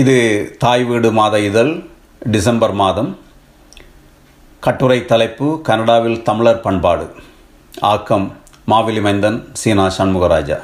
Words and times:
இது 0.00 0.14
தாய் 0.62 0.82
வீடு 0.84 1.08
மாத 1.12 1.34
இதழ் 1.40 1.70
டிசம்பர் 2.32 2.72
மாதம். 2.72 3.08
கட்டுரை 4.62 4.98
தலைப்பு 5.04 5.46
கனடாவில் 5.68 6.18
தமிழர் 6.22 6.60
பண்பாடு. 6.60 7.06
ஆக்கம் 7.92 8.26
மாவிலி 8.72 9.02
மைந்தன் 9.06 9.38
சீனா 9.52 9.86
சண்முகராஜா. 9.98 10.58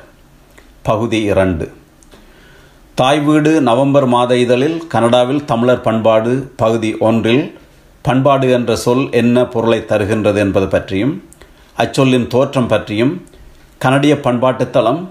பகுதி 0.82 1.20
இரண்டு. 1.22 1.68
தாய் 2.94 3.22
வீடு 3.28 3.52
நவம்பர் 3.70 4.08
மாத 4.16 4.36
இதழில் 4.36 4.78
கனடாவில் 4.86 5.42
தமிழர் 5.44 5.84
பண்பாடு 5.88 6.52
பகுதி 6.56 6.92
ஒன்றில் 7.08 7.44
பண்பாடு 8.02 8.50
என்ற 8.50 8.76
சொல் 8.76 9.10
என்ன 9.22 9.46
பொருளை 9.46 9.80
தருகின்றது 9.90 10.36
என்பது 10.36 10.68
பற்றியும் 10.76 11.16
அச்சொல்லின் 11.76 12.26
தோற்றம் 12.26 12.70
பற்றியும் 12.74 13.14
கனடிய 13.78 14.14
பண்பாட்டுத்தளம் 14.28 15.02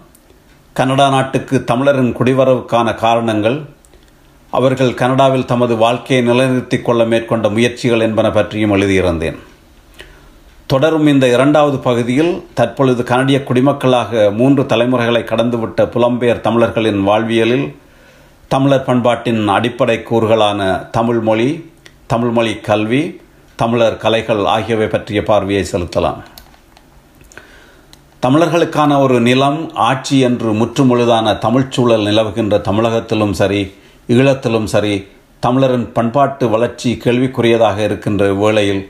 கனடா 0.75 1.09
நாட்டுக்கு 1.09 1.57
தமிழரின் 1.63 2.17
குடிவரவுக்கான 2.17 2.95
காரணங்கள் 2.95 3.59
அவர்கள் 4.51 4.93
கனடாவில் 4.93 5.45
தமது 5.45 5.73
வாழ்க்கையை 5.77 6.25
நிலைநிறுத்திக் 6.25 6.85
கொள்ள 6.85 7.05
மேற்கொண்ட 7.05 7.49
முயற்சிகள் 7.49 7.99
என்பன 7.99 8.31
பற்றியும் 8.31 8.73
எழுதியிருந்தேன். 8.75 9.37
தொடரும் 10.67 11.07
இந்த 11.07 11.25
இரண்டாவது 11.27 11.77
பகுதியில் 11.77 12.33
தற்பொழுது 12.53 13.03
கனடிய 13.03 13.43
குடிமக்களாக 13.47 14.33
மூன்று 14.33 14.65
தலைமுறைகளை 14.65 15.21
கடந்துவிட்ட 15.21 15.85
புலம்பெயர் 15.93 16.41
தமிழர்களின் 16.41 17.01
வாழ்வியலில் 17.03 17.75
தமிழர் 18.47 18.83
பண்பாட்டின் 18.83 19.47
அடிப்படை 19.47 19.97
கூறுகளான 19.97 20.89
தமிழ் 20.89 21.19
மொழி 21.19 21.49
தமிழ் 22.07 22.29
மொழி 22.29 22.53
கல்வி 22.55 23.21
தமிழர் 23.55 23.97
கலைகள் 23.97 24.45
ஆகியவை 24.45 24.87
பற்றிய 24.87 25.23
பார்வையை 25.23 25.65
செலுத்தலாம். 25.71 26.21
தமிழர்களுக்கான 28.21 29.01
ஒரு 29.01 29.19
நிலம் 29.19 29.71
ஆட்சி 29.75 30.19
என்று 30.19 30.53
முற்றுமுழுதான 30.53 31.33
தமிழ்ச்சூழல் 31.45 32.03
நிலவுகின்ற 32.03 32.57
தமிழகத்திலும் 32.57 33.31
சரி 33.31 33.61
ஈழத்திலும் 34.13 34.63
சரி 34.63 34.93
தமிழரின் 35.39 35.91
பண்பாட்டு 35.91 36.49
வளர்ச்சி 36.49 36.89
கேள்விக்குரியதாக 37.03 37.77
இருக்கின்ற 37.83 38.33
வேளையில் 38.33 38.81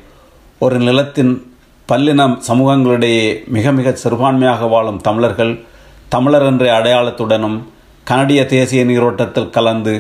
ஒரு 0.59 0.77
நிலத்தின் 0.80 1.33
பல்லின 1.89 2.27
சமூகங்களிடையே 2.47 3.25
மிக 3.47 3.72
மிக 3.72 3.92
சிறுபான்மையாக 4.03 4.69
வாழும் 4.69 5.02
தமிழர்கள் 5.02 5.53
தமிழர் 6.09 6.45
என்ற 6.45 6.66
அடையாளத்துடனும் 6.80 7.58
கனடிய 8.03 8.45
தேசிய 8.45 8.83
நீரோட்டத்தில் 8.83 9.49
கலந்து 9.49 9.94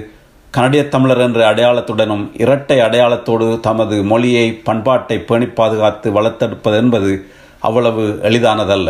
கனடிய 0.51 0.81
தமிழர் 0.87 1.21
என்ற 1.21 1.39
அடையாளத்துடனும் 1.51 2.23
இரட்டை 2.33 2.79
அடையாளத்தோடு 2.79 3.59
தமது 3.59 4.03
மொழியை 4.03 4.47
பண்பாட்டை 4.63 5.17
பேணி 5.19 5.45
பாதுகாத்து 5.45 6.11
வளர்த்தெடுப்பது 6.11 6.75
என்பது 6.75 7.11
அவ்வளவு 7.59 8.03
எளிதானதல்ல. 8.23 8.89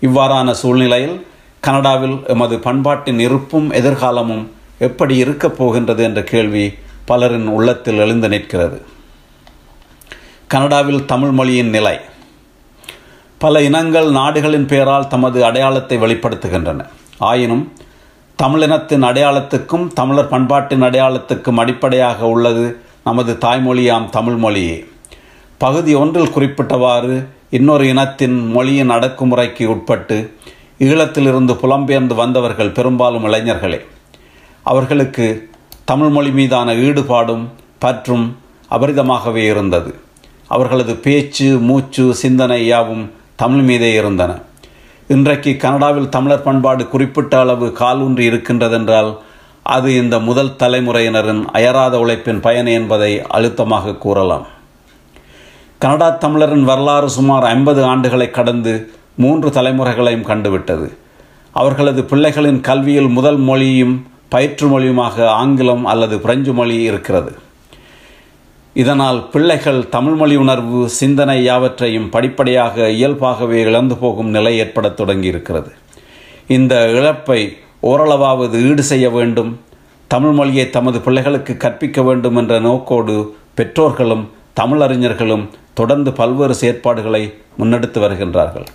இவ்வாறான 0.00 0.50
சூழ்நிலையில் 0.50 1.16
கனடாவில் 1.60 2.16
எமது 2.26 2.56
பண்பாட்டின் 2.58 3.18
இருப்பும் 3.18 3.68
எதிர்காலமும் 3.72 4.44
எப்படி 4.80 5.16
இருக்கப் 5.16 5.56
போகின்றது 5.58 6.02
என்ற 6.02 6.22
கேள்வி 6.22 6.74
பலரின் 7.04 7.46
உள்ளத்தில் 7.46 7.98
எழுந்து 7.98 8.28
நிற்கிறது. 8.28 8.82
கனடாவில் 10.46 11.04
தமிழ் 11.04 11.30
மொழியின் 11.30 11.70
நிலை. 11.70 11.98
பல 13.38 13.62
இனங்கள் 13.62 14.10
நாடுகளின் 14.10 14.66
பெயரால் 14.66 15.08
தமது 15.08 15.44
அடையாளத்தை 15.44 15.98
வெளிப்படுத்துகின்றன. 15.98 16.86
ஆயினும் 17.18 17.72
தமிழினத்தின் 18.42 19.04
அடையாளத்துக்கும் 19.04 19.92
தமிழர் 19.92 20.28
பண்பாட்டின் 20.28 20.82
அடையாளத்துக்கும் 20.82 21.58
அடிப்படையாக 21.58 22.26
உள்ளது 22.26 22.80
நமது 23.04 23.36
தாய்மொழியாம் 23.40 24.10
தமிழ் 24.10 24.36
மொழியே. 24.36 24.84
பகுதி 25.58 25.94
ஒன்றில் 25.94 26.34
குறிப்பிட்டவாறு 26.34 27.26
இன்னொரு 27.50 27.88
இனத்தின் 27.88 28.50
மொழியின் 28.50 28.90
அடக்குமுறைக்கு 28.90 29.66
உட்பட்டு 29.66 30.34
ஈழத்திலிருந்து 30.78 31.56
புலம்பெயர்ந்து 31.62 32.14
வந்தவர்கள் 32.14 32.70
பெரும்பாலும் 32.70 33.24
இளைஞர்களே. 33.24 33.86
அவர்களுக்கு 34.62 35.48
தமிழ் 35.84 36.08
மொழி 36.08 36.30
மீதான 36.30 36.74
ஈடுபாடும் 36.74 37.46
பற்றும் 37.78 38.36
அபரிதமாகவே 38.70 39.44
இருந்தது. 39.44 39.94
அவர்களது 40.46 40.94
பேச்சு 40.96 41.58
மூச்சு 41.58 42.14
சிந்தனை 42.14 42.66
யாவும் 42.66 43.10
தமிழ் 43.36 43.62
மீதே 43.62 43.92
இருந்தன. 43.92 44.38
இன்றைக்கு 45.08 45.56
கனடாவில் 45.56 46.08
தமிழர் 46.08 46.42
பண்பாடு 46.42 46.88
குறிப்பிட்ட 46.88 47.40
அளவு 47.40 47.72
காலூன்றி 47.72 48.28
இருக்கின்றதென்றால் 48.28 49.16
அது 49.62 49.96
இந்த 49.96 50.18
முதல் 50.18 50.56
தலைமுறையினரின் 50.58 51.44
அயராத 51.44 51.98
உழைப்பின் 51.98 52.40
பயன் 52.40 52.66
என்பதை 52.66 53.22
அழுத்தமாக 53.28 53.94
கூறலாம். 53.94 54.46
கனடா 55.78 56.08
தமிழரின் 56.08 56.64
வரலாறு 56.64 57.10
சுமார் 57.10 57.44
ஐம்பது 57.44 57.84
ஆண்டுகளை 57.84 58.30
கடந்து 58.30 58.90
மூன்று 59.16 59.50
தலைமுறைகளையும் 59.50 60.26
கண்டுவிட்டது. 60.26 60.96
அவர்களது 61.52 62.02
பிள்ளைகளின் 62.02 62.60
கல்வியில் 62.60 63.08
முதல் 63.08 63.36
மொழியும் 63.36 64.06
பயிற்று 64.30 64.66
மொழியுமாக 64.68 65.24
ஆங்கிலம் 65.24 65.84
அல்லது 65.84 66.20
பிரெஞ்சு 66.20 66.52
மொழி 66.52 66.76
இருக்கிறது. 66.82 67.32
இதனால் 68.74 69.28
பிள்ளைகள் 69.28 69.88
தமிழ் 69.88 70.14
மொழி 70.14 70.36
உணர்வு 70.36 70.88
சிந்தனை 70.88 71.44
யாவற்றையும் 71.44 72.10
படிப்படியாக 72.10 72.88
இயல்பாகவே 72.88 73.60
இழந்து 73.60 73.96
போகும் 73.96 74.28
நிலை 74.28 74.52
ஏற்படத் 74.60 75.00
தொடங்கியிருக்கிறது. 75.00 75.70
இந்த 76.46 76.74
இழப்பை 76.90 77.56
ஓரளவாவது 77.80 78.68
ஈடு 78.68 78.82
செய்ய 78.82 79.10
வேண்டும். 79.10 79.60
தமிழ் 80.06 80.30
மொழியை 80.30 80.70
தமது 80.70 81.00
பிள்ளைகளுக்கு 81.00 81.56
கற்பிக்க 81.56 82.02
வேண்டும் 82.02 82.36
என்ற 82.36 82.60
நோக்கோடு 82.60 83.34
பெற்றோர்களும் 83.54 84.30
தமிழறிஞர்களும் 84.60 85.48
தொடர்ந்து 85.74 86.12
பல்வேறு 86.12 86.54
செயற்பாடுகளை 86.60 87.22
முன்னெடுத்து 87.58 87.98
வருகின்றார்கள். 88.04 88.66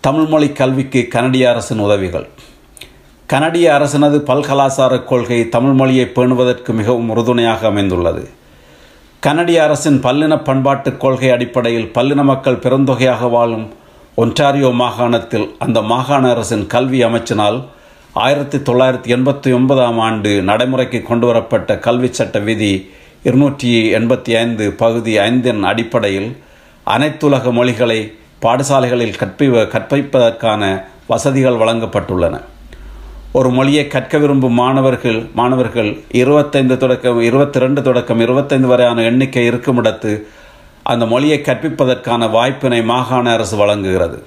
தமிழ்மொழி 0.00 0.48
கல்விக்கு 0.52 1.08
கனடிய 1.08 1.50
அரசின் 1.50 1.78
உதவிகள். 1.78 2.28
கனடிய 3.34 3.68
அரசினது 3.74 4.18
பல்கலாசார 4.26 5.04
கொள்கை 5.04 5.48
தமிழ் 5.48 5.72
மொழியை 5.72 6.04
பேணுவதற்கு 6.16 6.72
மிகவும் 6.72 7.08
உறுதுணையாக 7.12 7.66
அமைந்துள்ளது. 7.66 8.22
கனடிய 9.20 9.62
அரசின் 9.62 9.98
பல்லின 10.04 10.34
பண்பாட்டுக் 10.48 11.00
கொள்கை 11.00 11.30
அடிப்படையில் 11.30 11.88
பல்லின 11.96 12.24
மக்கள் 12.24 12.60
பெருந்தொகையாக 12.64 13.30
வாழும் 13.30 13.66
ஒன்டாரியோ 14.16 14.70
மாகாணத்தில் 14.82 15.48
அந்த 15.58 15.82
மாகாண 15.82 16.30
அரசின் 16.30 16.64
கல்வி 16.66 17.00
அமைச்சினால் 17.04 17.58
ஆயிரத்தி 18.12 18.58
தொள்ளாயிரத்தி 18.58 19.16
எண்பத்தி 19.16 19.52
ஒன்பதாம் 19.54 19.98
ஆண்டு 19.98 20.42
நடைமுறைக்கு 20.42 21.02
கொண்டுவரப்பட்ட 21.02 21.78
கல்வி 21.78 22.12
சட்ட 22.12 22.38
விதி 22.38 22.72
இருநூற்றி 23.22 23.74
எண்பத்தி 23.98 24.32
ஐந்து 24.44 24.72
பகுதி 24.72 25.18
ஐந்தின் 25.18 25.62
அடிப்படையில் 25.64 26.30
அனைத்துலக 26.86 27.52
மொழிகளை 27.52 28.00
பாடசாலைகளில் 28.42 29.16
கற்பி 29.16 29.48
கற்பிப்பதற்கான 29.48 30.84
வசதிகள் 31.06 31.62
வழங்கப்பட்டுள்ளன. 31.64 32.36
ஒரு 33.38 33.50
மொழியை 33.50 33.86
கற்க 33.86 34.18
விரும்பும் 34.18 34.58
மாணவர்கள் 34.62 35.16
மாணவர்கள் 35.34 35.88
இருபத்தைந்து 36.20 36.76
தொடக்கம் 36.82 37.20
இருபத்தி 37.20 37.58
ரெண்டு 37.58 37.82
தொடக்கம் 37.82 38.20
இருபத்தைந்து 38.20 38.68
வரையான 38.68 39.02
எண்ணிக்கை 39.02 39.44
இருக்கும் 39.44 39.78
இடத்து 39.82 40.12
அந்த 40.82 41.06
மொழியை 41.06 41.38
கற்பிப்பதற்கான 41.40 42.28
வாய்ப்பினை 42.30 42.80
மாகாண 42.92 43.32
அரசு 43.32 43.56
வழங்குகிறது. 43.56 44.18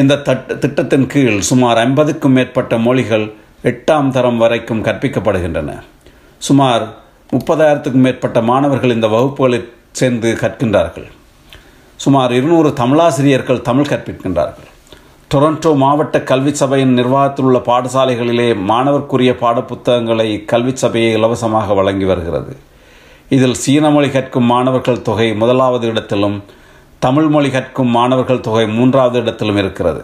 இந்த 0.00 0.20
தட் 0.28 0.58
திட்டத்தின் 0.58 1.06
கீழ் 1.06 1.40
சுமார் 1.50 1.80
ஐம்பதுக்கும் 1.86 2.36
மேற்பட்ட 2.38 2.78
மொழிகள் 2.78 3.26
எட்டாம் 3.64 4.10
தரம் 4.10 4.40
வரைக்கும் 4.44 4.84
கற்பிக்கப்படுகின்றன. 4.84 5.70
சுமார் 6.48 6.84
முப்பதாயிரத்துக்கும் 7.32 8.06
மேற்பட்ட 8.08 8.40
மாணவர்கள் 8.42 8.96
இந்த 8.98 9.08
வகுப்புகளில் 9.08 9.70
சேர்ந்து 9.92 10.38
கற்கின்றார்கள். 10.40 11.08
சுமார் 11.96 12.32
இருநூறு 12.32 12.72
தமிழாசிரியர்கள் 12.72 13.66
தமிழ் 13.70 13.92
கற்பிக்கின்றார்கள். 13.92 14.69
டொரண்டோ 15.32 15.70
மாவட்ட 15.80 16.16
கல்வி 16.28 16.52
சபையின் 16.60 16.94
நிர்வாகத்தில் 16.98 17.46
உள்ள 17.48 17.58
பாடசாலைகளிலே 17.66 18.46
மாணவர்க்குரிய 18.70 19.32
பாடப்புத்தகங்களை 19.42 20.26
கல்வி 20.52 20.72
சபையை 20.82 21.10
இலவசமாக 21.18 21.74
வழங்கி 21.78 22.06
வருகிறது. 22.08 22.52
இதில் 23.36 23.54
சீன 23.64 23.90
மொழி 23.96 24.08
கற்கும் 24.16 24.48
மாணவர்கள் 24.52 25.04
தொகை 25.08 25.28
முதலாவது 25.42 25.86
இடத்திலும் 25.92 26.36
தமிழ் 27.06 27.28
மொழி 27.34 27.50
கற்கும் 27.56 27.94
மாணவர்கள் 27.96 28.44
தொகை 28.48 28.66
மூன்றாவது 28.76 29.18
இடத்திலும் 29.22 29.60
இருக்கிறது. 29.62 30.02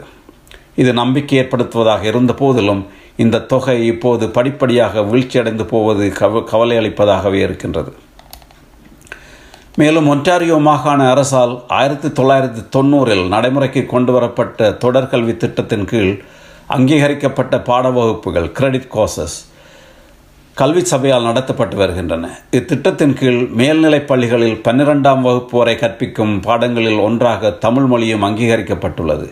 இது 0.82 0.92
நம்பிக்கை 1.02 1.38
ஏற்படுத்துவதாக 1.42 2.04
இருந்த 2.12 2.34
போதிலும் 2.42 2.86
இந்த 3.24 3.44
தொகை 3.54 3.78
இப்போது 3.92 4.26
படிப்படியாக 4.38 5.02
வீழ்ச்சியடைந்து 5.12 5.66
போவது 5.74 6.06
கவ 6.20 6.44
கவலை 6.52 6.76
அளிப்பதாகவே 6.82 7.40
இருக்கின்றது. 7.46 7.92
மேலும் 9.80 10.06
ஒன்டாரியோ 10.14 10.60
மாகாண 10.60 11.10
அரசால் 11.10 11.62
ஆயிரத்தி 11.68 12.08
தொள்ளாயிரத்தி 12.08 12.62
தொண்ணூறில் 12.76 13.28
நடைமுறைக்கு 13.28 13.86
கொண்டு 13.86 14.12
வரப்பட்ட 14.12 14.70
தொடர்கல்வி 14.70 15.36
திட்டத்தின் 15.36 15.84
கீழ் 15.84 16.12
அங்கீகரிக்கப்பட்ட 16.66 17.60
பாட 17.60 17.90
வகுப்புகள் 17.90 18.52
கிரெடிட் 18.52 18.88
கோர்சஸ் 18.94 19.34
கல்வி 20.54 20.84
சபையால் 20.84 21.24
நடத்தப்பட்டு 21.24 21.74
வருகின்றன. 21.74 22.30
இத்திட்டத்தின் 22.52 23.12
கீழ் 23.12 23.48
மேல்நிலைப் 23.50 24.08
பள்ளிகளில் 24.08 24.56
பன்னிரெண்டாம் 24.64 25.20
வகுப்பு 25.20 25.58
வரை 25.58 25.76
கற்பிக்கும் 25.76 26.40
பாடங்களில் 26.40 26.98
ஒன்றாக 26.98 27.50
தமிழ் 27.50 27.84
மொழியும் 27.84 28.22
அங்கீகரிக்கப்பட்டுள்ளது. 28.22 29.28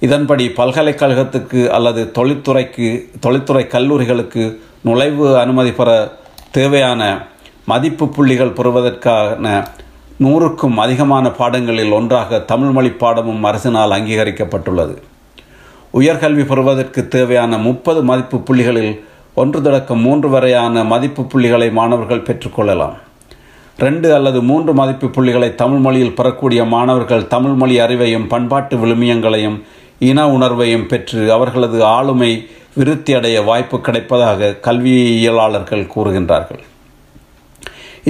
இதன்படி 0.00 0.48
பல்கலைக்கழகத்துக்கு 0.48 1.68
அல்லது 1.68 2.10
தொழில்துறைக்கு 2.14 2.88
தொழில்துறை 3.20 3.66
கல்லூரிகளுக்கு 3.70 4.56
நுழைவு 4.84 5.38
அனுமதி 5.38 5.72
பெற 5.72 5.90
தேவையான 6.50 7.02
மதிப்பு 7.70 8.08
புள்ளிகள் 8.08 8.56
பெறுவதற்கான 8.56 9.52
நூறுக்கும் 10.24 10.76
அதிகமான 10.82 11.30
பாடங்களில் 11.38 11.94
ஒன்றாக 11.98 12.40
தமிழ் 12.50 12.72
மொழி 12.76 12.90
பாடமும் 13.02 13.44
அரசினால் 13.44 13.94
அங்கீகரிக்கப்பட்டுள்ளது. 13.96 14.94
உயர்கல்வி 16.00 16.44
பெறுவதற்கு 16.50 17.00
தேவையான 17.08 17.58
முப்பது 17.58 18.02
மதிப்பு 18.02 18.38
புள்ளிகளில் 18.48 18.92
ஒன்று 19.34 19.62
தொடக்கம் 19.62 20.02
மூன்று 20.06 20.28
வரையான 20.28 20.84
மதிப்பு 20.84 21.22
புள்ளிகளை 21.22 21.68
மாணவர்கள் 21.78 22.26
பெற்றுக்கொள்ளலாம். 22.26 22.98
ரெண்டு 23.84 24.14
அல்லது 24.14 24.42
மூன்று 24.42 24.74
மதிப்பு 24.74 25.06
புள்ளிகளை 25.06 25.54
தமிழ் 25.54 25.78
மொழியில் 25.78 26.14
பெறக்கூடிய 26.14 26.64
மாணவர்கள் 26.64 27.26
தமிழ் 27.26 27.56
மொழி 27.62 27.78
அறிவையும் 27.80 28.28
பண்பாட்டு 28.28 28.76
விழுமியங்களையும் 28.76 29.58
இன 30.10 30.28
உணர்வையும் 30.36 30.86
பெற்று 30.86 31.32
அவர்களது 31.32 31.84
ஆளுமை 31.84 32.30
விருத்தி 32.74 33.14
அடைய 33.14 33.42
வாய்ப்பு 33.42 33.76
கிடைப்பதாக 33.76 34.54
கல்வியியலாளர்கள் 34.66 35.90
கூறுகின்றார்கள். 35.96 36.62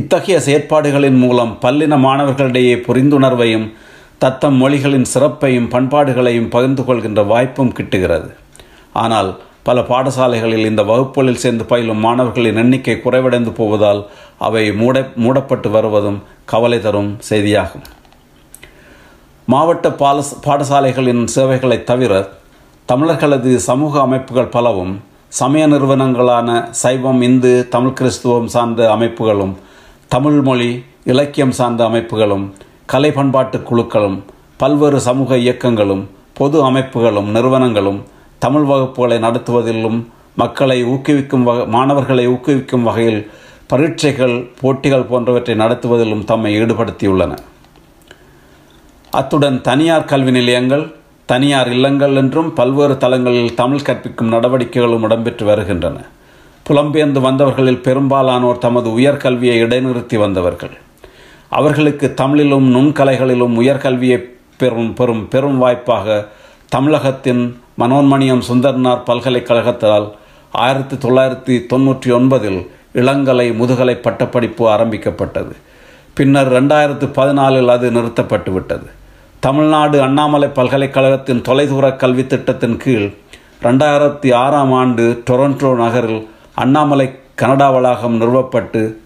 இத்தகைய 0.00 0.36
செயற்பாடுகளின் 0.46 1.18
மூலம் 1.18 1.50
பல்லின 1.62 1.96
மாணவர்களிடையே 2.04 2.76
புரிந்துணர்வையும் 2.86 3.66
தத்தம் 4.18 4.56
மொழிகளின் 4.62 5.06
சிறப்பையும் 5.12 5.68
பண்பாடுகளையும் 5.74 6.48
பகிர்ந்து 6.54 6.82
கொள்கின்ற 6.84 7.22
வாய்ப்பும் 7.22 7.72
கிட்டுகிறது. 7.78 8.30
ஆனால் 9.02 9.30
பல 9.62 9.80
பாடசாலைகளில் 9.80 10.68
இந்த 10.70 10.82
வகுப்புகளில் 10.82 11.40
சேர்ந்து 11.42 11.64
பயிலும் 11.64 12.00
மாணவர்களின் 12.06 12.58
எண்ணிக்கை 12.62 12.94
குறைவடைந்து 13.04 13.52
போவதால் 13.58 14.00
அவை 14.38 14.64
மூட 14.80 15.04
மூடப்பட்டு 15.24 15.70
வருவதும் 15.70 16.18
கவலை 16.44 16.78
தரும் 16.80 17.12
செய்தியாகும். 17.30 17.84
மாவட்ட 19.46 19.92
பால 20.02 20.24
பாடசாலைகளின் 20.46 21.24
சேவைகளை 21.34 21.78
தவிர 21.90 22.12
தமிழர்களது 22.88 23.52
சமூக 23.68 24.00
அமைப்புகள் 24.00 24.54
பலவும் 24.56 24.94
சமய 25.40 25.66
நிறுவனங்களான 25.66 26.48
சைவம் 26.82 27.22
இந்து 27.28 27.52
தமிழ் 27.70 27.96
கிறிஸ்துவம் 28.00 28.50
சார்ந்த 28.56 28.82
அமைப்புகளும் 28.96 29.54
தமிழ் 30.14 30.40
மொழி 30.40 30.84
இலக்கியம் 31.04 31.50
சார்ந்த 31.50 31.84
அமைப்புகளும் 31.84 32.44
கலை 32.86 33.12
பண்பாட்டு 33.12 33.58
குழுக்களும் 33.58 34.18
பல்வேறு 34.56 35.00
சமூக 35.00 35.36
இயக்கங்களும் 35.36 36.08
பொது 36.32 36.70
அமைப்புகளும் 36.70 37.30
நிறுவனங்களும் 37.30 38.04
தமிழ் 38.38 38.62
வகுப்புகளை 38.62 39.18
நடத்துவதிலும் 39.18 39.98
மக்களை 40.34 40.84
ஊக்குவிக்கும் 40.84 41.42
வகை 41.42 41.66
மாணவர்களை 41.66 42.28
ஊக்குவிக்கும் 42.28 42.82
வகையில் 42.82 43.30
பரீட்சைகள் 43.66 44.50
போட்டிகள் 44.60 45.08
போன்றவற்றை 45.10 45.56
நடத்துவதிலும் 45.56 46.24
தம்மை 46.24 46.62
ஈடுபடுத்தியுள்ளன. 46.62 47.32
அத்துடன் 49.10 49.60
தனியார் 49.60 50.04
கல்வி 50.04 50.30
நிலையங்கள் 50.30 50.94
தனியார் 51.26 51.72
இல்லங்கள் 51.72 52.14
என்றும் 52.14 52.52
பல்வேறு 52.52 52.96
தளங்களில் 52.96 53.54
தமிழ் 53.54 53.86
கற்பிக்கும் 53.86 54.28
நடவடிக்கைகளும் 54.28 55.02
இடம்பெற்று 55.02 55.44
வருகின்றன. 55.44 55.96
புலம்பெயர்ந்து 56.68 57.20
வந்தவர்களில் 57.20 57.82
பெரும்பாலானோர் 57.86 58.58
தமது 58.58 58.88
உயர்கல்வியை 58.98 59.56
இடைநிறுத்தி 59.64 60.16
வந்தவர்கள். 60.18 60.74
அவர்களுக்கு 61.48 62.14
தமிழிலும் 62.14 62.68
நுண்கலைகளிலும் 62.74 63.56
உயர்கல்வியை 63.62 64.18
பெறும் 64.56 64.94
பெறும் 64.94 65.28
பெரும் 65.28 65.58
வாய்ப்பாக 65.58 66.26
தமிழகத்தின் 66.68 67.60
மனோன்மணியம் 67.78 68.42
சுந்தர்னார் 68.48 69.04
பல்கலைக்கழகத்தால் 69.06 70.06
ஆயிரத்தி 70.50 70.96
தொள்ளாயிரத்தி 70.96 71.54
தொண்ணூற்றி 71.72 72.10
ஒன்பதில் 72.18 72.60
இளங்கலை 72.94 73.54
முதுகலை 73.54 73.94
பட்டப்படிப்பு 73.94 74.68
ஆரம்பிக்கப்பட்டது. 74.68 75.54
பின்னர் 76.14 76.52
ரெண்டாயிரத்து 76.52 77.06
பதினாலில் 77.14 77.68
அது 77.68 77.90
நிறுத்தப்பட்டு 77.90 78.52
விட்டது 78.52 78.86
தமிழ்நாடு 79.40 80.02
அண்ணாமலை 80.02 80.48
பல்கலைக்கழகத்தின் 80.48 81.42
தொலைதூர 81.48 81.96
கல்வி 81.96 82.26
திட்டத்தின் 82.26 82.76
கீழ் 82.76 83.08
ரெண்டாயிரத்தி 83.62 84.34
ஆறாம் 84.34 84.72
ஆண்டு 84.72 85.22
டொரண்டோ 85.30 85.76
நகரில் 85.76 86.22
அண்ணாமலை 86.54 87.06
கனடா 87.34 87.70
வளாகம் 87.70 88.20
நிறுவப்பட்டு 88.20 88.96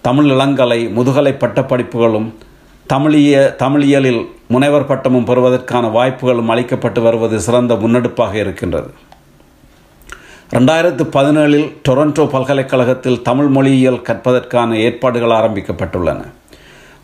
தமிழ் 0.00 0.30
இளங்கலை 0.30 0.90
முதுகலை 0.90 1.32
பட்டப்படிப்புகளும் 1.32 2.28
தமிழிய 2.86 3.56
தமிழியலில் 3.58 4.26
முனைவர் 4.48 4.86
பட்டமும் 4.86 5.24
பெறுவதற்கான 5.24 5.90
வாய்ப்புகளும் 5.90 6.48
அளிக்கப்பட்டு 6.48 7.02
வருவது 7.02 7.40
சிறந்த 7.40 7.74
முன்னெடுப்பாக 7.74 8.34
இருக்கின்றது. 8.34 8.90
ரெண்டாயிரத்து 10.54 11.04
பதினேழில் 11.16 11.68
டொரண்டோ 11.88 12.26
பல்கலைக்கழகத்தில் 12.26 13.22
தமிழ் 13.22 13.46
மொழியியல் 13.46 14.02
கற்பதற்கான 14.02 14.72
ஏற்பாடுகள் 14.72 15.36
ஆரம்பிக்கப்பட்டுள்ளன. 15.40 16.20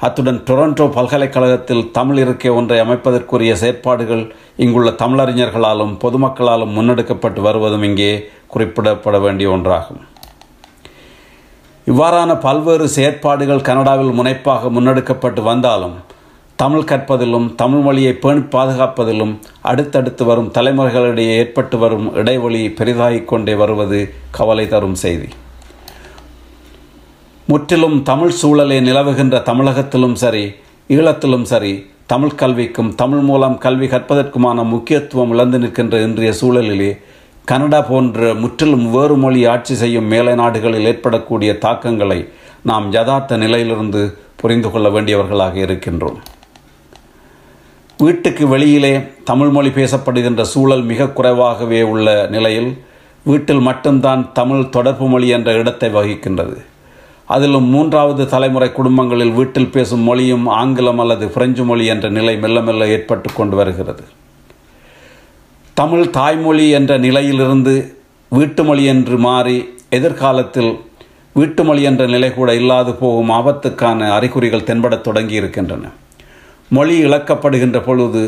அத்துடன் 0.05 0.41
டொரண்டோ 0.49 0.85
பல்கலைக்கழகத்தில் 0.97 1.85
தமிழ் 1.91 2.19
இருக்கை 2.19 2.51
ஒன்றை 2.51 2.79
அமைப்பதற்குரிய 2.81 3.53
செயற்பாடுகள் 3.53 4.25
இங்குள்ள 4.65 4.91
தமிழறிஞர்களாலும் 5.03 5.95
பொதுமக்களாலும் 6.03 6.75
முன்னெடுக்கப்பட்டு 6.77 7.41
வருவதும் 7.41 7.83
இங்கே 7.83 8.11
குறிப்பிடப்பட 8.55 9.21
வேண்டிய 9.21 9.51
ஒன்றாகும். 9.51 10.03
இவ்வாறான 11.87 12.41
பல்வேறு 12.41 12.89
செயற்பாடுகள் 12.89 13.67
கனடாவில் 13.69 14.13
முனைப்பாக 14.19 14.71
முன்னெடுக்கப்பட்டு 14.71 15.43
வந்தாலும் 15.43 15.97
தமிழ் 16.57 16.87
கற்பதிலும் 16.91 17.49
தமிழ் 17.55 17.83
மொழியை 17.87 18.13
பேணி 18.13 18.43
பாதுகாப்பதிலும் 18.55 19.35
அடுத்தடுத்து 19.71 20.25
வரும் 20.25 20.53
தலைமுறைகளிடையே 20.59 21.35
ஏற்பட்டு 21.41 21.79
வரும் 21.79 22.15
இடைவெளி 22.15 22.63
பெரிதாகிக் 22.79 23.29
கொண்டே 23.33 23.55
வருவது 23.55 24.01
கவலை 24.31 24.69
தரும் 24.69 24.95
செய்தி. 24.95 25.29
முற்றிலும் 27.51 27.99
தமிழ் 28.03 28.33
சூழலே 28.43 28.77
நிலவுகின்ற 28.87 29.37
தமிழகத்திலும் 29.49 30.15
சரி 30.23 30.45
ஈழத்திலும் 30.95 31.45
சரி 31.51 31.71
தமிழ் 32.07 32.35
கல்விக்கும் 32.41 32.91
தமிழ் 32.95 33.23
மூலம் 33.29 33.55
கல்வி 33.65 33.87
கற்பதற்குமான 33.93 34.65
முக்கியத்துவம் 34.73 35.33
இழந்து 35.35 35.59
நிற்கின்ற 35.59 36.01
இன்றைய 36.07 36.33
சூழலிலே 36.41 36.91
கனடா 37.45 37.81
போன்ற 37.91 38.35
முற்றிலும் 38.43 38.87
வேறு 38.97 39.17
மொழி 39.17 39.41
ஆட்சி 39.55 39.75
செய்யும் 39.75 40.11
மேலை 40.15 40.35
நாடுகளில் 40.43 40.89
ஏற்படக்கூடிய 40.93 41.53
தாக்கங்களை 41.59 42.21
நாம் 42.63 42.93
யதார்த்த 42.99 43.41
நிலையிலிருந்து 43.45 44.03
புரிந்து 44.43 44.71
கொள்ள 44.71 44.89
வேண்டியவர்களாக 44.89 45.57
இருக்கின்றோம். 45.67 46.21
வீட்டுக்கு 47.99 48.47
வெளியிலே 48.49 48.95
தமிழ் 49.25 49.49
மொழி 49.49 49.69
பேசப்படுகின்ற 49.81 50.43
சூழல் 50.55 50.87
மிக 50.93 51.13
குறைவாகவே 51.19 51.83
உள்ள 51.83 52.27
நிலையில் 52.31 52.71
வீட்டில் 53.25 53.67
மட்டும்தான் 53.69 54.33
தமிழ் 54.33 54.73
தொடர்பு 54.77 55.07
மொழி 55.09 55.29
என்ற 55.37 55.53
இடத்தை 55.61 55.89
வகிக்கின்றது. 55.91 56.57
அதிலும் 57.35 57.69
மூன்றாவது 57.75 58.23
தலைமுறை 58.33 58.69
குடும்பங்களில் 58.73 59.37
வீட்டில் 59.39 59.73
பேசும் 59.75 60.05
மொழியும் 60.09 60.47
ஆங்கிலம் 60.61 61.01
அல்லது 61.05 61.27
பிரெஞ்சு 61.35 61.65
மொழி 61.65 61.85
என்ற 61.95 62.07
நிலை 62.09 62.35
மெல்ல 62.45 62.61
மெல்ல 62.61 62.87
ஏற்பட்டு 62.95 63.29
கொண்டு 63.33 63.57
வருகிறது. 63.57 64.05
தமிழ் 65.77 66.11
தாய்மொழி 66.11 66.67
என்ற 66.79 66.93
நிலையிலிருந்து 67.07 67.75
வீட்டு 68.29 68.63
மொழி 68.65 68.85
என்று 68.93 69.17
மாறி 69.27 69.57
எதிர்காலத்தில் 69.99 70.71
வீட்டு 71.39 71.63
மொழி 71.65 71.83
என்ற 71.91 72.03
நிலை 72.15 72.31
கூட 72.35 72.51
இல்லாது 72.55 72.93
போகும் 73.01 73.33
ஆபத்துக்கான 73.39 74.09
அறிகுறிகள் 74.19 74.69
தென்படத் 74.69 75.07
தொடங்கி 75.09 75.35
இருக்கின்றன 75.35 75.91
மொழி 76.77 76.95
இழக்கப்படுகின்ற 77.07 77.81
பொழுது 77.89 78.23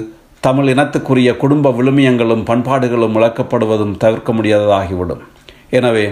தமிழ் 0.46 0.68
இனத்துக்குரிய 0.72 1.30
குடும்ப 1.36 1.70
விழுமியங்களும் 1.78 2.44
பண்பாடுகளும் 2.50 3.16
இழக்கப்படுவதும் 3.16 3.96
தவிர்க்க 3.96 4.32
முடியாததாகிவிடும். 4.32 5.22
எனவே 5.70 6.04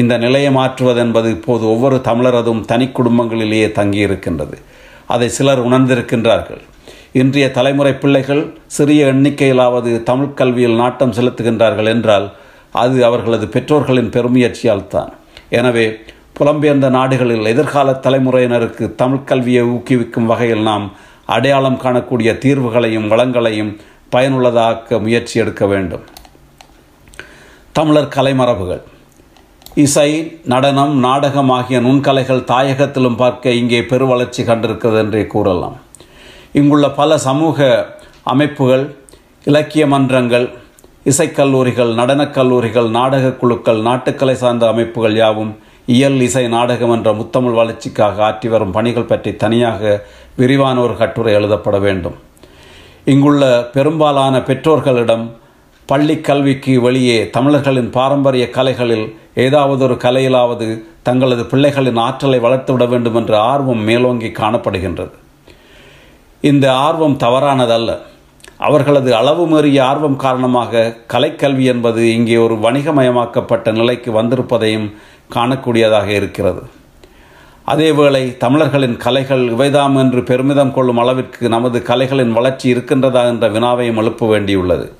இந்த 0.00 0.14
நிலையை 0.18 0.50
மாற்றுவதென்பது 0.54 1.28
இப்போது 1.30 1.64
ஒவ்வொரு 1.72 1.96
தமிழரதும் 2.06 2.62
தனி 2.70 2.86
குடும்பங்களிலேயே 2.86 3.66
தங்கியிருக்கின்றது. 3.78 4.56
அதை 5.14 5.28
சிலர் 5.28 5.60
உணர்ந்திருக்கின்றார்கள். 5.68 6.62
இன்றைய 7.20 7.46
தலைமுறை 7.50 7.92
பிள்ளைகள் 8.02 8.42
சிறிய 8.76 9.12
எண்ணிக்கையிலாவது 9.12 9.90
தமிழ் 10.08 10.32
கல்வியில் 10.38 10.80
நாட்டம் 10.82 11.12
செலுத்துகின்றார்கள் 11.12 11.90
என்றால் 11.92 12.26
அது 12.82 12.96
அவர்களது 13.08 13.46
பெற்றோர்களின் 13.48 14.10
பெருமுயற்சியால் 14.16 14.88
தான் 14.94 15.12
எனவே 15.58 15.86
புலம்பெயர்ந்த 16.38 16.88
நாடுகளில் 16.88 17.50
எதிர்கால 17.52 17.92
தலைமுறையினருக்கு 18.06 18.84
தமிழ் 19.02 19.28
கல்வியை 19.30 19.62
ஊக்குவிக்கும் 19.74 20.30
வகையில் 20.30 20.64
நாம் 20.70 20.86
அடையாளம் 21.36 21.78
காணக்கூடிய 21.84 22.32
தீர்வுகளையும் 22.44 23.06
வளங்களையும் 23.12 23.72
பயனுள்ளதாக்க 24.14 25.00
முயற்சி 25.00 25.40
எடுக்க 25.40 25.66
வேண்டும். 25.66 26.04
தமிழர் 27.72 28.12
கலைமரபுகள். 28.16 28.82
இசை 29.74 30.40
நடனம் 30.44 30.98
நாடகம் 30.98 31.50
ஆகிய 31.50 31.80
நுண்கலைகள் 31.80 32.44
தாயகத்திலும் 32.44 33.16
பார்க்க 33.16 33.50
இங்கே 33.50 33.80
பெருவளர்ச்சி 33.80 34.42
கண்டிருக்கிறது 34.42 34.98
என்றே 34.98 35.26
கூறலாம். 35.26 35.76
இங்குள்ள 36.52 36.90
பல 36.90 37.18
சமூக 37.18 37.86
அமைப்புகள் 38.22 38.96
இலக்கிய 39.44 39.86
மன்றங்கள் 39.86 40.50
இசைக்கல்லூரிகள் 41.04 41.94
நடனக் 41.94 42.34
கல்லூரிகள் 42.34 42.88
நாடகக் 42.88 43.40
குழுக்கள் 43.40 43.80
நாட்டுக்கலை 43.80 44.34
சார்ந்த 44.34 44.68
அமைப்புகள் 44.68 45.14
யாவும் 45.14 45.58
இயல் 45.86 46.20
இசை 46.20 46.48
நாடகம் 46.48 46.90
என்ற 46.90 47.12
முத்தமிழ் 47.12 47.52
வளர்ச்சிக்காக 47.52 48.30
ஆற்றி 48.30 48.48
வரும் 48.48 48.70
பணிகள் 48.70 49.02
பற்றி 49.02 49.36
தனியாக 49.36 50.04
விரிவான 50.34 50.80
ஒரு 50.80 50.96
கட்டுரை 50.96 51.34
எழுதப்பட 51.34 51.78
வேண்டும். 51.78 52.14
இங்குள்ள 53.04 53.70
பெரும்பாலான 53.72 54.42
பெற்றோர்களிடம் 54.42 55.36
பள்ளி 55.86 56.20
கல்விக்கு 56.20 56.80
வெளியே 56.80 57.30
தமிழர்களின் 57.30 57.90
பாரம்பரிய 57.90 58.50
கலைகளில் 58.50 59.16
ஏதாவது 59.34 59.82
ஒரு 59.84 59.94
கலையிலாவது 59.94 60.82
தங்களது 61.02 61.42
பிள்ளைகளின் 61.42 61.98
ஆற்றலை 61.98 62.38
வளர்த்துவிட 62.38 62.88
வேண்டும் 62.88 63.14
என்ற 63.14 63.38
ஆர்வம் 63.38 63.82
மேலோங்கி 63.82 64.26
காணப்படுகின்றது. 64.26 65.14
இந்த 66.40 66.72
ஆர்வம் 66.72 67.18
தவறானதல்ல. 67.18 67.98
அவர்களது 68.58 69.14
அளவு 69.14 69.46
மீறிய 69.46 69.84
ஆர்வம் 69.84 70.16
காரணமாக 70.16 70.94
கலைக்கல்வி 71.12 71.64
என்பது 71.64 72.12
இங்கே 72.14 72.36
ஒரு 72.36 72.54
வணிகமயமாக்கப்பட்ட 72.54 73.72
நிலைக்கு 73.72 74.22
வந்திருப்பதையும் 74.22 74.88
காணக்கூடியதாக 75.34 76.06
இருக்கிறது. 76.06 76.62
அதேவேளை 77.66 78.36
தமிழர்களின் 78.36 78.96
கலைகள் 78.96 79.48
இவைதாம் 79.50 79.96
என்று 79.96 80.22
பெருமிதம் 80.22 80.72
கொள்ளும் 80.72 80.96
அளவிற்கு 80.96 81.48
நமது 81.48 81.82
கலைகளின் 81.86 82.32
வளர்ச்சி 82.32 82.74
இருக்கின்றதா 82.74 83.24
என்ற 83.26 83.48
வினாவையும் 83.48 83.96
எழுப்ப 83.96 84.38
வேண்டியுள்ளது. 84.38 84.90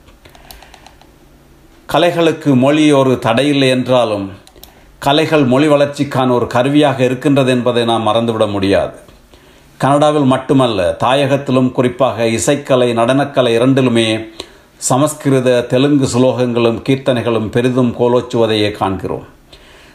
கலைகளுக்கு 1.93 2.55
மொழி 2.55 2.93
ஒரு 2.93 3.19
தடையில்லை 3.23 3.69
என்றாலும் 3.69 4.31
கலைகள் 4.99 5.45
மொழி 5.45 5.67
வளர்ச்சிக்கான 5.69 6.31
ஒரு 6.31 6.47
கருவியாக 6.47 7.05
இருக்கின்றது 7.05 7.51
என்பதை 7.51 7.85
நாம் 7.85 8.07
மறந்துவிட 8.09 8.51
முடியாது. 8.51 8.93
கனடாவில் 9.79 10.23
மட்டுமல்ல 10.23 10.97
தாயகத்திலும் 11.01 11.73
குறிப்பாக 11.73 12.25
இசைக்கலை 12.25 12.89
நடனக்கலை 13.01 13.53
இரண்டிலுமே 13.59 14.09
சமஸ்கிருத 14.77 15.61
தெலுங்கு 15.63 16.09
சுலோகங்களும் 16.15 16.81
கீர்த்தனைகளும் 16.89 17.49
பெரிதும் 17.49 17.95
கோலோச்சுவதையே 17.99 18.71
காண்கிறோம். 18.71 19.27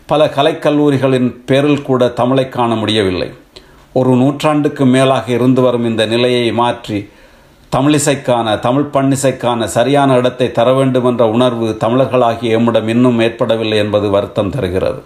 பல 0.06 0.26
கலைக்கல்லூரிகளின் 0.26 1.30
பேரில் 1.46 1.82
கூட 1.82 2.08
தமிழை 2.08 2.50
காண 2.50 2.76
முடியவில்லை. 2.76 3.32
ஒரு 3.94 4.10
நூற்றாண்டுக்கு 4.10 4.86
மேலாக 4.86 5.32
இருந்து 5.32 5.62
வரும் 5.62 5.86
இந்த 5.86 6.06
நிலையை 6.06 6.52
மாற்றி 6.52 7.10
தமிழிசைக்கான 7.74 8.60
தமிழ் 8.60 8.88
பண்ணிசைக்கான 8.94 9.64
சரியான 9.64 10.16
இடத்தை 10.18 10.52
தர 10.52 10.74
வேண்டும் 10.74 11.06
என்ற 11.06 11.24
உணர்வு 11.30 11.68
தமிழர்களாகிய 11.84 12.56
எம்மிடம் 12.58 12.88
இன்னும் 12.88 13.20
ஏற்படவில்லை 13.20 13.78
என்பது 13.78 14.10
வருத்தம் 14.10 14.50
தருகிறது. 14.50 15.02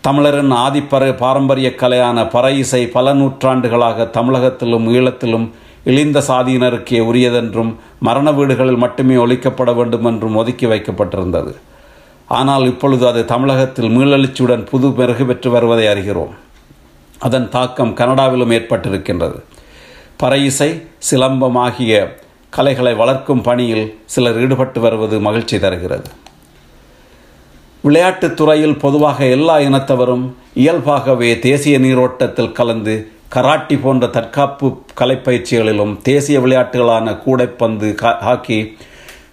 தமிழரின் 0.00 0.52
ஆதிப்பற 0.52 1.16
பாரம்பரிய 1.16 1.68
கலையான 1.76 2.24
பற 2.30 2.52
இசை 2.62 2.86
பல 2.86 3.14
நூற்றாண்டுகளாக 3.14 4.08
தமிழகத்திலும் 4.16 4.88
ஈழத்திலும் 4.96 5.46
இழிந்த 5.84 6.22
சாதியினருக்கே 6.28 7.00
உரியதென்றும் 7.10 7.74
மரண 8.00 8.32
வீடுகளில் 8.32 8.82
மட்டுமே 8.86 9.14
ஒழிக்கப்பட 9.14 9.74
வேண்டும் 9.74 10.04
என்றும் 10.04 10.36
ஒதுக்கி 10.36 10.66
வைக்கப்பட்டிருந்தது. 10.66 11.54
ஆனால் 12.28 12.64
இப்பொழுது 12.64 13.06
அது 13.06 13.24
தமிழகத்தில் 13.24 13.90
மீளெழுச்சியுடன் 13.90 14.66
புது 14.66 14.88
மெருகு 14.88 15.26
பெற்று 15.26 15.50
வருவதை 15.50 15.86
அறிகிறோம். 15.86 16.34
அதன் 17.18 17.48
தாக்கம் 17.48 17.96
கனடாவிலும் 17.96 18.54
ஏற்பட்டிருக்கின்றது. 18.58 19.40
பறையிசை 20.22 20.86
சிலம்பம் 21.10 21.54
ஆகிய 21.54 22.18
கலைகளை 22.50 22.94
வளர்க்கும் 22.94 23.40
பணியில் 23.40 23.98
சிலர் 24.04 24.40
ஈடுபட்டு 24.40 24.80
வருவது 24.80 25.20
மகிழ்ச்சி 25.20 25.58
தருகிறது. 25.58 26.10
விளையாட்டுத் 27.80 28.36
துறையில் 28.36 28.78
பொதுவாக 28.78 29.24
எல்லா 29.24 29.58
இனத்தவரும் 29.58 30.32
இயல்பாகவே 30.54 31.38
தேசிய 31.38 31.78
நீரோட்டத்தில் 31.78 32.52
கலந்து 32.52 33.08
கராட்டி 33.28 33.76
போன்ற 33.76 34.06
தற்காப்பு 34.06 34.82
கலைப்பயிற்சிகளிலும் 35.00 36.02
தேசிய 36.02 36.40
விளையாட்டுகளான 36.40 37.18
கூடைப்பந்து 37.26 37.94
ஹாக்கி 38.18 38.76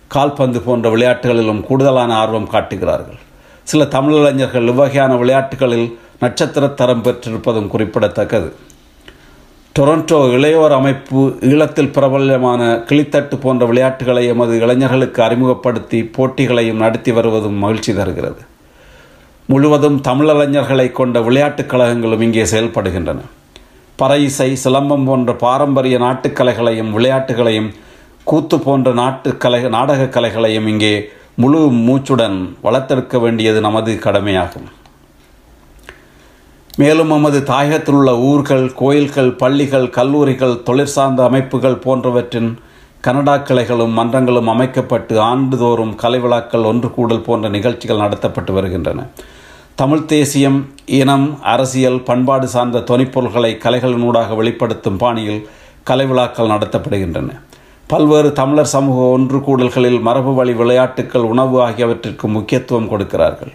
கால்பந்து 0.08 0.62
போன்ற 0.62 0.90
விளையாட்டுகளிலும் 0.90 1.62
கூடுதலான 1.62 2.16
ஆர்வம் 2.16 2.48
காட்டுகிறார்கள். 2.48 3.18
சில 3.64 3.84
தமிழறிஞர்கள் 3.84 4.68
இவ்வகையான 4.68 5.18
விளையாட்டுகளில் 5.18 6.00
நட்சத்திர 6.20 6.68
தரம் 6.68 7.04
பெற்றிருப்பதும் 7.04 7.68
குறிப்பிடத்தக்கது. 7.68 8.56
டொரண்டோ 9.80 10.30
இளையோர் 10.32 10.70
அமைப்பு 10.70 11.38
ஈழத்தில் 11.40 11.92
பிரபலமான 11.92 12.76
கிளித்தட்டு 12.76 13.36
போன்ற 13.36 13.66
விளையாட்டுகளை 13.66 14.26
எமது 14.26 14.60
இளைஞர்களுக்கு 14.60 15.24
அறிமுகப்படுத்தி 15.24 16.04
போட்டிகளையும் 16.04 16.78
நடத்தி 16.78 17.12
வருவதும் 17.12 17.54
மகிழ்ச்சி 17.54 17.94
தருகிறது. 17.94 18.42
முழுவதும் 19.46 20.02
தமிழறிஞர்களை 20.02 20.92
கொண்ட 20.92 21.22
விளையாட்டுக் 21.22 21.74
கழகங்களும் 21.74 22.22
இங்கே 22.22 22.44
செயல்படுகின்றன. 22.44 23.18
பறை 23.96 24.24
இசை 24.24 24.58
சிலம்பம் 24.64 25.06
போன்ற 25.06 25.34
பாரம்பரிய 25.34 26.00
நாட்டுக்கலைகளையும் 26.00 26.92
விளையாட்டுகளையும் 26.92 27.74
கூத்து 28.24 28.60
போன்ற 28.60 28.94
நாட்டுக்கலை 28.94 29.60
கலை 29.60 29.72
நாடகக் 29.72 30.14
கலைகளையும் 30.14 30.68
இங்கே 30.68 31.10
முழு 31.36 31.60
மூச்சுடன் 31.60 32.50
வளர்த்தெடுக்க 32.64 33.20
வேண்டியது 33.20 33.62
நமது 33.62 34.00
கடமையாகும். 34.00 34.80
மேலும் 36.78 37.08
நமது 37.08 37.40
தாயகத்தில் 37.40 37.92
உள்ள 37.92 38.18
ஊர்கள் 38.18 38.74
கோயில்கள் 38.74 39.32
பள்ளிகள் 39.32 39.90
கல்லூரிகள் 39.90 40.64
தொழிற்சார்ந்த 40.64 41.24
அமைப்புகள் 41.24 41.76
போன்றவற்றின் 41.76 42.58
கனடா 43.02 43.36
கிளைகளும் 43.36 43.92
மன்றங்களும் 43.92 44.48
அமைக்கப்பட்டு 44.48 45.20
ஆண்டுதோறும் 45.20 45.96
கலை 45.96 46.20
விழாக்கள் 46.20 46.64
ஒன்று 46.64 46.92
கூடல் 46.92 47.22
போன்ற 47.22 47.50
நிகழ்ச்சிகள் 47.50 47.98
நடத்தப்பட்டு 47.98 48.52
வருகின்றன. 48.52 49.08
தமிழ் 49.76 50.06
தேசியம் 50.06 50.74
இனம் 50.86 51.42
அரசியல் 51.42 52.02
பண்பாடு 52.02 52.48
சார்ந்த 52.48 52.80
தொனிப்பொருள்களை 52.80 53.52
கலைகளினூடாக 53.58 54.36
வெளிப்படுத்தும் 54.36 54.98
பாணியில் 54.98 55.48
கலை 55.84 56.06
விழாக்கள் 56.06 56.48
நடத்தப்படுகின்றன. 56.48 57.30
பல்வேறு 57.88 58.34
தமிழர் 58.34 58.74
சமூக 58.76 59.02
ஒன்று 59.02 59.38
கூடல்களில் 59.38 60.02
மரபு 60.02 60.34
வழி 60.34 60.54
விளையாட்டுக்கள் 60.54 61.22
உணவு 61.22 61.62
ஆகியவற்றிற்கு 61.62 62.28
முக்கியத்துவம் 62.28 62.90
கொடுக்கிறார்கள். 62.90 63.52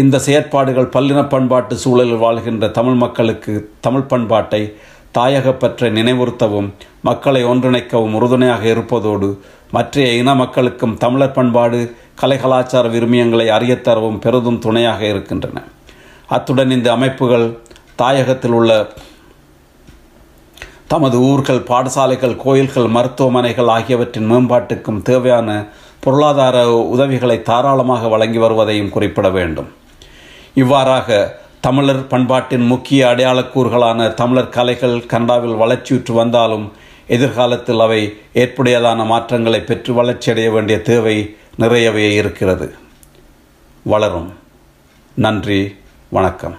இந்த 0.00 0.16
செயற்பாடுகள் 0.24 0.92
பல்லின 0.94 1.20
பண்பாட்டு 1.32 1.74
சூழலில் 1.82 2.22
வாழ்கின்ற 2.22 2.64
தமிழ் 2.78 2.98
மக்களுக்கு 3.02 3.52
தமிழ் 3.80 4.08
பண்பாட்டை 4.10 4.60
தாயகப்பற்றை 5.16 5.88
நினைவுறுத்தவும் 5.98 6.68
மக்களை 7.08 7.42
ஒன்றிணைக்கவும் 7.44 8.16
உறுதுணையாக 8.18 8.64
இருப்பதோடு 8.74 9.28
மற்றைய 9.76 10.08
இன 10.20 10.34
மக்களுக்கும் 10.34 10.98
தமிழர் 11.04 11.34
பண்பாடு 11.38 11.80
கலை 12.20 12.38
கலாச்சார 12.42 12.84
விரும்பியங்களை 12.94 13.46
அறியத்தரவும் 13.56 14.20
பெரிதும் 14.24 14.60
துணையாக 14.66 15.00
இருக்கின்றன. 15.12 15.62
அத்துடன் 16.36 16.74
இந்த 16.76 16.88
அமைப்புகள் 16.96 17.46
தாயகத்தில் 18.02 18.56
உள்ள 18.58 18.72
தமது 20.92 21.16
ஊர்கள் 21.30 21.66
பாடசாலைகள் 21.70 22.36
கோயில்கள் 22.44 22.94
மருத்துவமனைகள் 22.96 23.72
ஆகியவற்றின் 23.76 24.30
மேம்பாட்டுக்கும் 24.32 25.02
தேவையான 25.02 25.48
பொருளாதார 26.04 26.56
உதவிகளை 26.94 27.38
தாராளமாக 27.42 28.08
வழங்கி 28.08 28.38
வருவதையும் 28.38 28.94
குறிப்பிட 28.96 29.28
வேண்டும். 29.38 29.68
இவ்வாறாக 30.58 31.08
தமிழர் 31.60 32.06
பண்பாட்டின் 32.06 32.66
முக்கிய 32.66 33.06
அடையாளக்கூறுகளான 33.06 34.14
தமிழர் 34.14 34.48
கலைகள் 34.48 35.06
கனடாவில் 35.06 35.54
வளர்ச்சியுற்று 35.54 36.14
வந்தாலும் 36.14 36.72
எதிர்காலத்தில் 37.06 37.80
அவை 37.80 38.00
ஏற்புடையதான 38.34 39.06
மாற்றங்களை 39.06 39.60
பெற்று 39.60 39.92
வளர்ச்சியடைய 39.94 40.50
வேண்டிய 40.50 40.82
தேவை 40.82 41.36
நிறையவே 41.56 42.12
இருக்கிறது. 42.14 42.74
வளரும். 43.82 44.32
நன்றி. 45.14 45.74
வணக்கம். 46.08 46.56